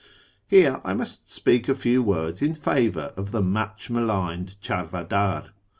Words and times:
Here 0.47 0.81
I 0.83 0.95
must 0.95 1.31
speak 1.31 1.69
a 1.69 1.75
few 1.75 2.03
w^ords 2.03 2.41
in 2.41 2.55
favour 2.55 3.13
of 3.15 3.29
the 3.29 3.41
much 3.43 3.91
maligned 3.91 4.55
charvaddr. 4.59 5.49